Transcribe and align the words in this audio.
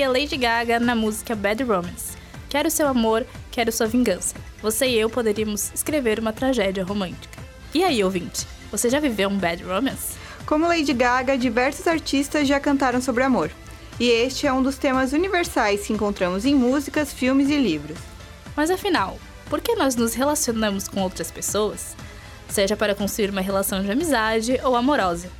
Lady 0.00 0.38
Gaga 0.38 0.80
na 0.80 0.94
música 0.94 1.36
Bad 1.36 1.62
Romance. 1.62 2.16
Quero 2.48 2.70
seu 2.70 2.88
amor, 2.88 3.26
quero 3.50 3.70
sua 3.70 3.86
vingança. 3.86 4.34
Você 4.62 4.86
e 4.86 4.98
eu 4.98 5.10
poderíamos 5.10 5.70
escrever 5.74 6.18
uma 6.18 6.32
tragédia 6.32 6.82
romântica. 6.82 7.38
E 7.74 7.84
aí, 7.84 8.02
ouvinte, 8.02 8.46
você 8.70 8.88
já 8.88 8.98
viveu 8.98 9.28
um 9.28 9.36
bad 9.36 9.62
romance? 9.62 10.16
Como 10.46 10.66
Lady 10.66 10.94
Gaga, 10.94 11.36
diversos 11.36 11.86
artistas 11.86 12.48
já 12.48 12.58
cantaram 12.58 13.02
sobre 13.02 13.22
amor. 13.22 13.50
E 14.00 14.08
este 14.08 14.46
é 14.46 14.52
um 14.52 14.62
dos 14.62 14.78
temas 14.78 15.12
universais 15.12 15.86
que 15.86 15.92
encontramos 15.92 16.46
em 16.46 16.54
músicas, 16.54 17.12
filmes 17.12 17.50
e 17.50 17.58
livros. 17.58 17.98
Mas 18.56 18.70
afinal, 18.70 19.18
por 19.50 19.60
que 19.60 19.74
nós 19.74 19.94
nos 19.94 20.14
relacionamos 20.14 20.88
com 20.88 21.02
outras 21.02 21.30
pessoas? 21.30 21.94
Seja 22.48 22.76
para 22.76 22.94
construir 22.94 23.28
uma 23.28 23.42
relação 23.42 23.82
de 23.82 23.90
amizade 23.92 24.58
ou 24.64 24.74
amorosa. 24.74 25.30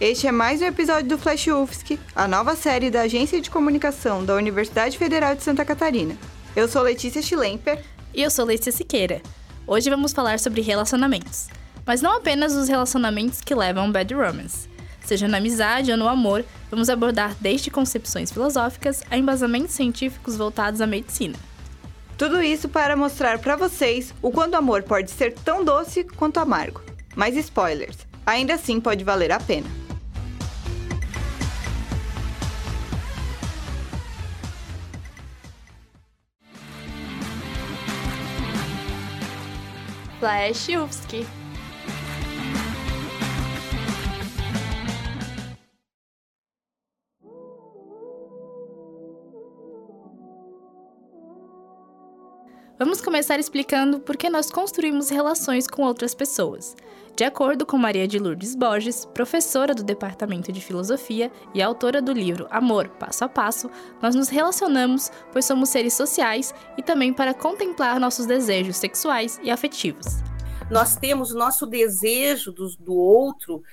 Este 0.00 0.28
é 0.28 0.32
mais 0.32 0.62
um 0.62 0.64
episódio 0.64 1.08
do 1.08 1.18
Flash 1.18 1.48
UFSC, 1.48 1.98
a 2.14 2.28
nova 2.28 2.54
série 2.54 2.88
da 2.88 3.00
Agência 3.00 3.40
de 3.40 3.50
Comunicação 3.50 4.24
da 4.24 4.36
Universidade 4.36 4.96
Federal 4.96 5.34
de 5.34 5.42
Santa 5.42 5.64
Catarina. 5.64 6.16
Eu 6.54 6.68
sou 6.68 6.82
Letícia 6.82 7.20
Schlemper. 7.20 7.84
E 8.14 8.22
eu 8.22 8.30
sou 8.30 8.44
Letícia 8.44 8.70
Siqueira. 8.70 9.20
Hoje 9.66 9.90
vamos 9.90 10.12
falar 10.12 10.38
sobre 10.38 10.60
relacionamentos. 10.60 11.48
Mas 11.84 12.00
não 12.00 12.16
apenas 12.16 12.54
os 12.54 12.68
relacionamentos 12.68 13.40
que 13.40 13.52
levam 13.56 13.86
a 13.86 13.90
bad 13.90 14.14
romance. 14.14 14.68
Seja 15.04 15.26
na 15.26 15.38
amizade 15.38 15.90
ou 15.90 15.96
no 15.96 16.06
amor, 16.06 16.44
vamos 16.70 16.88
abordar 16.88 17.34
desde 17.40 17.68
concepções 17.68 18.30
filosóficas 18.30 19.02
a 19.10 19.18
embasamentos 19.18 19.74
científicos 19.74 20.36
voltados 20.36 20.80
à 20.80 20.86
medicina. 20.86 21.34
Tudo 22.16 22.40
isso 22.40 22.68
para 22.68 22.94
mostrar 22.94 23.40
para 23.40 23.56
vocês 23.56 24.14
o 24.22 24.30
quanto 24.30 24.54
o 24.54 24.58
amor 24.58 24.84
pode 24.84 25.10
ser 25.10 25.34
tão 25.34 25.64
doce 25.64 26.04
quanto 26.04 26.38
amargo. 26.38 26.82
Mas 27.16 27.36
spoilers, 27.36 27.96
ainda 28.24 28.54
assim 28.54 28.80
pode 28.80 29.02
valer 29.02 29.32
a 29.32 29.40
pena. 29.40 29.77
Flash 40.18 40.68
UFSC. 40.70 41.24
Vamos 52.76 53.00
começar 53.00 53.38
explicando 53.38 54.00
por 54.00 54.16
que 54.16 54.28
nós 54.28 54.50
construímos 54.50 55.08
relações 55.08 55.68
com 55.68 55.82
outras 55.82 56.14
pessoas. 56.14 56.76
De 57.18 57.24
acordo 57.24 57.66
com 57.66 57.76
Maria 57.76 58.06
de 58.06 58.16
Lourdes 58.16 58.54
Borges, 58.54 59.04
professora 59.04 59.74
do 59.74 59.82
Departamento 59.82 60.52
de 60.52 60.60
Filosofia 60.60 61.32
e 61.52 61.60
autora 61.60 62.00
do 62.00 62.12
livro 62.12 62.46
Amor, 62.48 62.90
Passo 62.90 63.24
a 63.24 63.28
Passo, 63.28 63.68
nós 64.00 64.14
nos 64.14 64.28
relacionamos 64.28 65.10
pois 65.32 65.44
somos 65.44 65.68
seres 65.68 65.94
sociais 65.94 66.54
e 66.76 66.82
também 66.82 67.12
para 67.12 67.34
contemplar 67.34 67.98
nossos 67.98 68.24
desejos 68.24 68.76
sexuais 68.76 69.40
e 69.42 69.50
afetivos. 69.50 70.06
Nós 70.70 70.94
temos 70.94 71.32
o 71.32 71.36
nosso 71.36 71.66
desejo 71.66 72.52
do, 72.52 72.68
do 72.76 72.94
outro, 72.94 73.64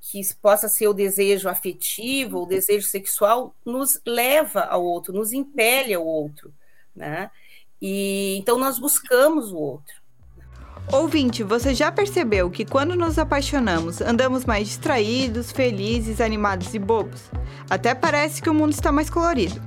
que 0.00 0.22
possa 0.40 0.66
ser 0.66 0.88
o 0.88 0.94
desejo 0.94 1.46
afetivo, 1.46 2.44
o 2.44 2.46
desejo 2.46 2.88
sexual, 2.88 3.54
nos 3.66 4.00
leva 4.06 4.62
ao 4.62 4.82
outro, 4.82 5.12
nos 5.12 5.30
impele 5.34 5.92
ao 5.92 6.06
outro, 6.06 6.54
né? 6.96 7.30
E 7.82 8.38
então 8.38 8.58
nós 8.58 8.78
buscamos 8.78 9.52
o 9.52 9.58
outro. 9.58 10.03
Ouvinte, 10.92 11.42
você 11.42 11.74
já 11.74 11.90
percebeu 11.90 12.50
que 12.50 12.64
quando 12.64 12.94
nos 12.94 13.18
apaixonamos, 13.18 14.00
andamos 14.00 14.44
mais 14.44 14.68
distraídos, 14.68 15.50
felizes, 15.50 16.20
animados 16.20 16.72
e 16.74 16.78
bobos? 16.78 17.22
Até 17.68 17.94
parece 17.94 18.42
que 18.42 18.50
o 18.50 18.54
mundo 18.54 18.72
está 18.72 18.92
mais 18.92 19.08
colorido. 19.08 19.60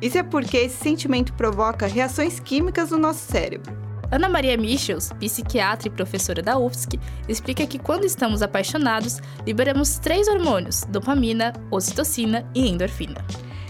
Isso 0.00 0.16
é 0.16 0.22
porque 0.22 0.56
esse 0.56 0.76
sentimento 0.76 1.32
provoca 1.32 1.86
reações 1.86 2.38
químicas 2.38 2.90
no 2.90 2.98
nosso 2.98 3.20
cérebro. 3.30 3.76
Ana 4.10 4.28
Maria 4.28 4.56
Michels, 4.56 5.12
psiquiatra 5.20 5.88
e 5.88 5.90
professora 5.90 6.40
da 6.40 6.56
UFSC, 6.56 6.98
explica 7.28 7.66
que 7.66 7.78
quando 7.78 8.04
estamos 8.04 8.40
apaixonados, 8.40 9.20
liberamos 9.44 9.98
três 9.98 10.28
hormônios: 10.28 10.84
dopamina, 10.84 11.52
ocitocina 11.70 12.48
e 12.54 12.68
endorfina. 12.68 13.22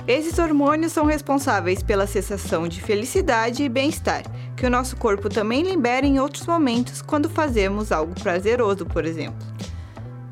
Esses 0.08 0.38
hormônios 0.38 0.92
são 0.92 1.04
responsáveis 1.04 1.82
pela 1.82 2.06
sensação 2.06 2.66
de 2.66 2.80
felicidade 2.80 3.62
e 3.62 3.68
bem-estar, 3.68 4.22
que 4.56 4.64
o 4.64 4.70
nosso 4.70 4.96
corpo 4.96 5.28
também 5.28 5.62
libera 5.62 6.06
em 6.06 6.18
outros 6.18 6.46
momentos 6.46 7.02
quando 7.02 7.28
fazemos 7.28 7.92
algo 7.92 8.14
prazeroso, 8.14 8.86
por 8.86 9.04
exemplo. 9.04 9.46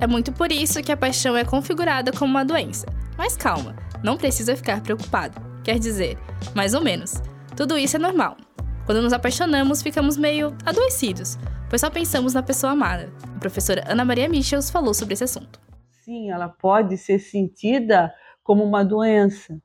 É 0.00 0.06
muito 0.06 0.32
por 0.32 0.50
isso 0.50 0.82
que 0.82 0.90
a 0.90 0.96
paixão 0.96 1.36
é 1.36 1.44
configurada 1.44 2.10
como 2.10 2.30
uma 2.30 2.42
doença. 2.42 2.86
Mas 3.18 3.36
calma, 3.36 3.76
não 4.02 4.16
precisa 4.16 4.56
ficar 4.56 4.80
preocupado. 4.80 5.38
Quer 5.62 5.78
dizer, 5.78 6.16
mais 6.54 6.72
ou 6.72 6.80
menos. 6.80 7.20
Tudo 7.54 7.76
isso 7.76 7.96
é 7.96 7.98
normal. 7.98 8.38
Quando 8.86 9.02
nos 9.02 9.12
apaixonamos, 9.12 9.82
ficamos 9.82 10.16
meio 10.16 10.56
adoecidos, 10.64 11.36
pois 11.68 11.82
só 11.82 11.90
pensamos 11.90 12.32
na 12.32 12.42
pessoa 12.42 12.72
amada. 12.72 13.12
A 13.36 13.38
professora 13.38 13.84
Ana 13.86 14.06
Maria 14.06 14.26
Michels 14.26 14.70
falou 14.70 14.94
sobre 14.94 15.12
esse 15.12 15.24
assunto. 15.24 15.60
Sim, 16.02 16.30
ela 16.30 16.48
pode 16.48 16.96
ser 16.96 17.18
sentida 17.18 18.10
como 18.42 18.62
uma 18.62 18.82
doença, 18.82 19.60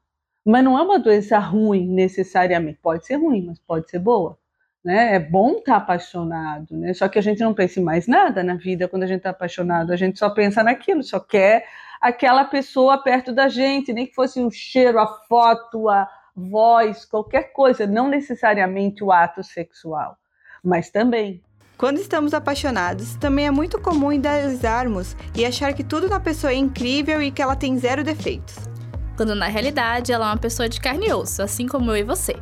mas 0.45 0.63
não 0.63 0.77
é 0.77 0.81
uma 0.81 0.99
doença 0.99 1.37
ruim 1.37 1.87
necessariamente. 1.87 2.79
Pode 2.81 3.05
ser 3.05 3.15
ruim, 3.15 3.45
mas 3.45 3.59
pode 3.59 3.89
ser 3.89 3.99
boa. 3.99 4.37
Né? 4.83 5.15
É 5.15 5.19
bom 5.19 5.57
estar 5.57 5.75
apaixonado, 5.75 6.75
né? 6.75 6.93
Só 6.93 7.07
que 7.07 7.19
a 7.19 7.21
gente 7.21 7.39
não 7.41 7.53
pensa 7.53 7.79
em 7.79 7.83
mais 7.83 8.07
nada 8.07 8.43
na 8.43 8.55
vida 8.55 8.87
quando 8.87 9.03
a 9.03 9.07
gente 9.07 9.17
está 9.17 9.29
apaixonado. 9.29 9.93
A 9.93 9.95
gente 9.95 10.17
só 10.17 10.29
pensa 10.31 10.63
naquilo, 10.63 11.03
só 11.03 11.19
quer 11.19 11.65
aquela 12.01 12.45
pessoa 12.45 12.97
perto 12.97 13.31
da 13.31 13.47
gente, 13.47 13.93
nem 13.93 14.07
que 14.07 14.15
fosse 14.15 14.41
o 14.41 14.49
cheiro, 14.49 14.97
a 14.97 15.05
foto, 15.05 15.87
a 15.87 16.09
voz, 16.35 17.05
qualquer 17.05 17.53
coisa, 17.53 17.85
não 17.85 18.07
necessariamente 18.07 19.03
o 19.03 19.11
ato 19.11 19.43
sexual, 19.43 20.17
mas 20.63 20.89
também. 20.89 21.43
Quando 21.77 21.99
estamos 21.99 22.33
apaixonados, 22.33 23.15
também 23.15 23.47
é 23.47 23.51
muito 23.51 23.79
comum 23.79 24.11
idealizarmos 24.11 25.15
e 25.35 25.45
achar 25.45 25.73
que 25.73 25.83
tudo 25.83 26.09
na 26.09 26.19
pessoa 26.19 26.51
é 26.51 26.55
incrível 26.55 27.21
e 27.21 27.31
que 27.31 27.41
ela 27.41 27.55
tem 27.55 27.77
zero 27.77 28.03
defeitos 28.03 28.70
quando 29.15 29.35
na 29.35 29.47
realidade 29.47 30.11
ela 30.11 30.27
é 30.27 30.29
uma 30.29 30.37
pessoa 30.37 30.67
de 30.67 30.79
carne 30.79 31.07
e 31.07 31.13
osso, 31.13 31.41
assim 31.41 31.67
como 31.67 31.91
eu 31.91 31.97
e 31.97 32.03
você. 32.03 32.35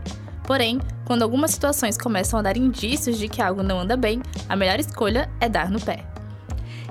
Porém, 0.44 0.80
quando 1.06 1.24
algumas 1.24 1.52
situações 1.52 1.98
começam 1.98 2.40
a 2.40 2.42
dar 2.42 2.58
indícios 2.58 3.18
de 3.18 3.28
que 3.28 3.42
algo 3.42 3.62
não 3.62 3.80
anda 3.80 3.96
bem, 3.96 4.22
a 4.48 4.56
melhor 4.56 4.80
escolha 4.80 5.30
é 5.40 5.48
dar 5.48 5.70
no 5.70 5.80
pé. 5.80 6.06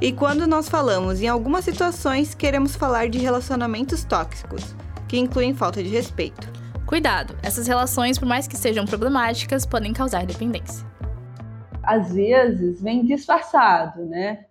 E 0.01 0.13
quando 0.13 0.47
nós 0.47 0.69
falamos 0.69 1.21
em 1.21 1.27
algumas 1.27 1.65
situações, 1.65 2.35
queremos 2.35 2.77
falar 2.77 3.09
de 3.09 3.19
relacionamentos 3.19 4.05
tóxicos, 4.05 4.77
que 5.09 5.19
incluem 5.19 5.55
falta 5.55 5.83
de 5.83 5.89
respeito. 5.89 6.49
Cuidado, 6.87 7.37
essas 7.43 7.67
relações, 7.67 8.19
por 8.19 8.27
mais 8.27 8.47
que 8.47 8.57
sejam 8.57 8.87
problemáticas, 8.87 9.67
podem 9.67 9.93
causar 9.93 10.25
dependência. 10.25 10.87
Às 11.83 12.13
vezes 12.13 12.81
vem 12.81 13.05
disfarçado, 13.05 14.05
né? 14.05 14.47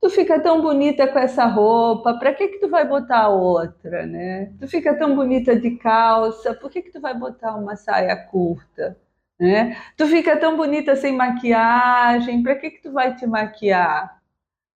Tu 0.00 0.10
fica 0.10 0.40
tão 0.40 0.62
bonita 0.62 1.08
com 1.08 1.18
essa 1.18 1.44
roupa, 1.46 2.14
para 2.18 2.32
que 2.34 2.48
que 2.48 2.58
tu 2.58 2.68
vai 2.68 2.86
botar 2.86 3.28
outra, 3.28 4.06
né? 4.06 4.52
Tu 4.60 4.68
fica 4.68 4.96
tão 4.96 5.14
bonita 5.14 5.56
de 5.56 5.72
calça, 5.72 6.54
por 6.54 6.70
que 6.70 6.82
que 6.82 6.90
tu 6.92 7.00
vai 7.00 7.14
botar 7.18 7.56
uma 7.56 7.76
saia 7.76 8.16
curta, 8.16 8.96
né? 9.38 9.76
Tu 9.96 10.06
fica 10.06 10.36
tão 10.36 10.56
bonita 10.56 10.96
sem 10.96 11.14
maquiagem, 11.14 12.42
para 12.42 12.54
que 12.56 12.70
que 12.70 12.82
tu 12.82 12.92
vai 12.92 13.14
te 13.16 13.26
maquiar, 13.26 14.20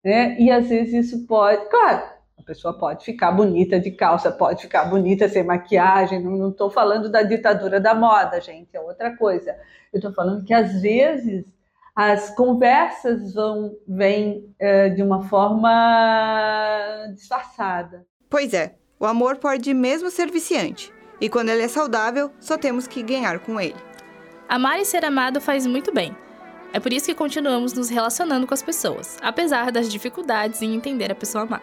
né? 0.04 0.36
E 0.40 0.50
às 0.50 0.68
vezes 0.68 1.06
isso 1.06 1.26
pode, 1.26 1.68
claro, 1.70 2.02
a 2.38 2.42
pessoa 2.42 2.76
pode 2.76 3.04
ficar 3.04 3.30
bonita 3.32 3.78
de 3.78 3.92
calça, 3.92 4.30
pode 4.32 4.62
ficar 4.62 4.84
bonita 4.86 5.28
sem 5.28 5.44
maquiagem, 5.44 6.20
não 6.20 6.50
estou 6.50 6.70
falando 6.70 7.08
da 7.08 7.22
ditadura 7.22 7.80
da 7.80 7.94
moda, 7.94 8.40
gente, 8.40 8.76
é 8.76 8.80
outra 8.80 9.16
coisa. 9.16 9.56
Eu 9.92 9.98
estou 9.98 10.12
falando 10.12 10.44
que 10.44 10.52
às 10.52 10.82
vezes 10.82 11.44
as 11.94 12.34
conversas 12.34 13.34
vão 13.34 13.72
vêm 13.86 14.54
é, 14.58 14.88
de 14.88 15.02
uma 15.02 15.22
forma 15.28 15.70
disfarçada. 17.14 18.06
Pois 18.30 18.54
é, 18.54 18.74
o 18.98 19.04
amor 19.04 19.36
pode 19.36 19.72
mesmo 19.74 20.10
ser 20.10 20.30
viciante. 20.30 20.92
E 21.20 21.28
quando 21.28 21.50
ele 21.50 21.62
é 21.62 21.68
saudável, 21.68 22.30
só 22.40 22.56
temos 22.56 22.86
que 22.86 23.02
ganhar 23.02 23.38
com 23.40 23.60
ele. 23.60 23.76
Amar 24.48 24.80
e 24.80 24.84
ser 24.84 25.04
amado 25.04 25.40
faz 25.40 25.66
muito 25.66 25.92
bem. 25.92 26.16
É 26.72 26.80
por 26.80 26.92
isso 26.92 27.06
que 27.06 27.14
continuamos 27.14 27.74
nos 27.74 27.90
relacionando 27.90 28.46
com 28.46 28.54
as 28.54 28.62
pessoas, 28.62 29.18
apesar 29.22 29.70
das 29.70 29.90
dificuldades 29.90 30.62
em 30.62 30.74
entender 30.74 31.12
a 31.12 31.14
pessoa 31.14 31.44
amada. 31.44 31.62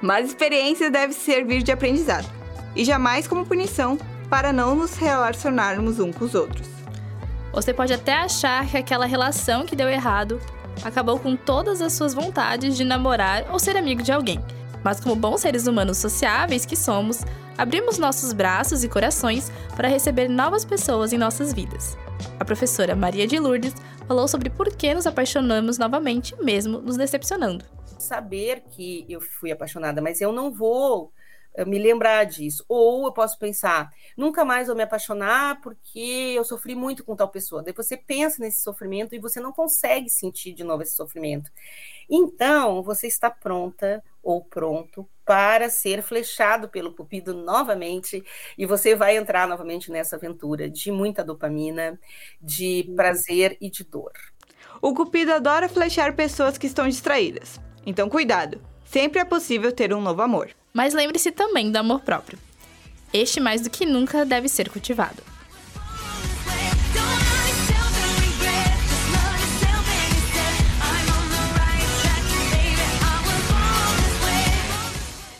Mas 0.00 0.28
experiência 0.28 0.90
deve 0.90 1.12
servir 1.12 1.62
de 1.62 1.72
aprendizado, 1.72 2.26
e 2.74 2.84
jamais 2.84 3.26
como 3.26 3.44
punição 3.44 3.98
para 4.30 4.52
não 4.52 4.76
nos 4.76 4.94
relacionarmos 4.94 5.98
uns 5.98 6.16
com 6.16 6.24
os 6.24 6.34
outros. 6.34 6.79
Você 7.52 7.74
pode 7.74 7.92
até 7.92 8.14
achar 8.14 8.68
que 8.68 8.76
aquela 8.76 9.06
relação 9.06 9.66
que 9.66 9.74
deu 9.74 9.88
errado 9.88 10.40
acabou 10.84 11.18
com 11.18 11.34
todas 11.36 11.82
as 11.82 11.92
suas 11.92 12.14
vontades 12.14 12.76
de 12.76 12.84
namorar 12.84 13.46
ou 13.50 13.58
ser 13.58 13.76
amigo 13.76 14.02
de 14.02 14.12
alguém. 14.12 14.40
Mas, 14.82 15.00
como 15.00 15.14
bons 15.14 15.42
seres 15.42 15.66
humanos 15.66 15.98
sociáveis 15.98 16.64
que 16.64 16.76
somos, 16.76 17.22
abrimos 17.58 17.98
nossos 17.98 18.32
braços 18.32 18.82
e 18.82 18.88
corações 18.88 19.52
para 19.76 19.88
receber 19.88 20.28
novas 20.28 20.64
pessoas 20.64 21.12
em 21.12 21.18
nossas 21.18 21.52
vidas. 21.52 21.98
A 22.38 22.44
professora 22.44 22.96
Maria 22.96 23.26
de 23.26 23.38
Lourdes 23.38 23.74
falou 24.06 24.26
sobre 24.26 24.48
por 24.48 24.68
que 24.74 24.94
nos 24.94 25.06
apaixonamos 25.06 25.76
novamente, 25.76 26.34
mesmo 26.42 26.80
nos 26.80 26.96
decepcionando. 26.96 27.64
Saber 27.98 28.62
que 28.70 29.04
eu 29.08 29.20
fui 29.20 29.52
apaixonada, 29.52 30.00
mas 30.00 30.20
eu 30.20 30.32
não 30.32 30.50
vou 30.50 31.12
me 31.66 31.78
lembrar 31.78 32.24
disso. 32.24 32.64
Ou 32.68 33.06
eu 33.06 33.12
posso 33.12 33.38
pensar, 33.38 33.90
nunca 34.16 34.44
mais 34.44 34.68
vou 34.68 34.76
me 34.76 34.82
apaixonar 34.82 35.60
porque 35.60 36.34
eu 36.36 36.44
sofri 36.44 36.74
muito 36.74 37.04
com 37.04 37.16
tal 37.16 37.28
pessoa. 37.28 37.62
Daí 37.62 37.74
você 37.74 37.96
pensa 37.96 38.40
nesse 38.40 38.62
sofrimento 38.62 39.14
e 39.14 39.18
você 39.18 39.40
não 39.40 39.52
consegue 39.52 40.08
sentir 40.08 40.52
de 40.52 40.64
novo 40.64 40.82
esse 40.82 40.94
sofrimento. 40.94 41.50
Então, 42.08 42.82
você 42.82 43.06
está 43.06 43.30
pronta 43.30 44.02
ou 44.22 44.42
pronto 44.44 45.08
para 45.24 45.70
ser 45.70 46.02
flechado 46.02 46.68
pelo 46.68 46.92
cupido 46.92 47.32
novamente 47.32 48.22
e 48.58 48.66
você 48.66 48.96
vai 48.96 49.16
entrar 49.16 49.46
novamente 49.46 49.90
nessa 49.90 50.16
aventura 50.16 50.68
de 50.68 50.90
muita 50.90 51.22
dopamina, 51.22 51.98
de 52.40 52.92
prazer 52.96 53.56
e 53.60 53.70
de 53.70 53.84
dor. 53.84 54.12
O 54.82 54.94
cupido 54.94 55.32
adora 55.32 55.68
flechar 55.68 56.16
pessoas 56.16 56.58
que 56.58 56.66
estão 56.66 56.88
distraídas. 56.88 57.60
Então, 57.86 58.08
cuidado. 58.08 58.60
Sempre 58.84 59.20
é 59.20 59.24
possível 59.24 59.70
ter 59.70 59.94
um 59.94 60.00
novo 60.00 60.20
amor. 60.20 60.50
Mas 60.72 60.94
lembre-se 60.94 61.32
também 61.32 61.70
do 61.70 61.76
amor 61.76 62.00
próprio. 62.00 62.38
Este 63.12 63.40
mais 63.40 63.60
do 63.60 63.70
que 63.70 63.84
nunca 63.84 64.24
deve 64.24 64.48
ser 64.48 64.70
cultivado. 64.70 65.22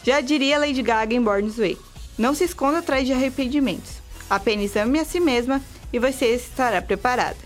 Já 0.02 0.20
diria 0.20 0.58
Lady 0.58 0.82
Gaga 0.82 1.14
em 1.14 1.22
Born 1.22 1.46
This 1.46 1.58
Way. 1.58 1.78
Não 2.18 2.34
se 2.34 2.44
esconda 2.44 2.78
atrás 2.78 3.06
de 3.06 3.12
arrependimentos. 3.12 3.92
Apenas 4.28 4.74
ame 4.74 4.98
a 4.98 5.04
si 5.04 5.20
mesma 5.20 5.62
e 5.92 5.98
você 5.98 6.34
estará 6.34 6.82
preparada. 6.82 7.36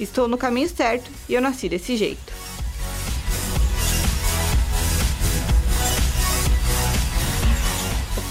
Estou 0.00 0.26
no 0.26 0.38
caminho 0.38 0.68
certo 0.68 1.10
e 1.28 1.34
eu 1.34 1.40
nasci 1.40 1.68
desse 1.68 1.96
jeito. 1.96 2.32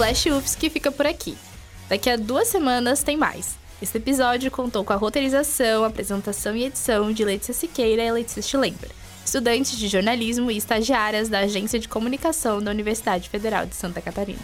Flash 0.02 0.26
UFSC 0.26 0.72
fica 0.72 0.92
por 0.92 1.06
aqui. 1.06 1.38
Daqui 1.88 2.10
a 2.10 2.16
duas 2.16 2.48
semanas 2.48 3.04
tem 3.04 3.16
mais. 3.16 3.56
Este 3.80 4.00
episódio 4.00 4.50
contou 4.50 4.84
com 4.84 4.92
a 4.92 4.96
roteirização, 4.96 5.84
apresentação 5.84 6.56
e 6.56 6.64
edição 6.64 7.14
de 7.14 7.24
Letícia 7.24 7.54
Siqueira 7.54 8.02
e 8.02 8.12
Letícia 8.12 8.42
Schlemper 8.42 8.90
estudantes 9.24 9.78
de 9.78 9.88
jornalismo 9.88 10.50
e 10.50 10.58
estagiárias 10.58 11.30
da 11.30 11.42
Agência 11.42 11.78
de 11.78 11.88
Comunicação 11.88 12.62
da 12.62 12.72
Universidade 12.72 13.30
Federal 13.30 13.68
de 13.68 13.76
Santa 13.76 14.02
Catarina. 14.02 14.40